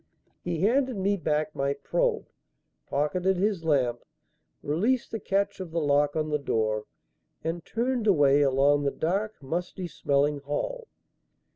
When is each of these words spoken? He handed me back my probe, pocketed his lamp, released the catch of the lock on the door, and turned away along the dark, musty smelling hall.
He 0.43 0.61
handed 0.61 0.97
me 0.97 1.15
back 1.15 1.53
my 1.55 1.73
probe, 1.75 2.25
pocketed 2.87 3.37
his 3.37 3.63
lamp, 3.63 4.01
released 4.63 5.11
the 5.11 5.19
catch 5.19 5.59
of 5.59 5.69
the 5.69 5.79
lock 5.79 6.15
on 6.15 6.29
the 6.31 6.39
door, 6.39 6.85
and 7.43 7.63
turned 7.63 8.07
away 8.07 8.41
along 8.41 8.81
the 8.83 8.89
dark, 8.89 9.35
musty 9.43 9.85
smelling 9.85 10.39
hall. 10.39 10.87